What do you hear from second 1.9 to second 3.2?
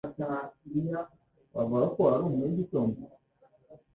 ko uri umuntu wigitondo?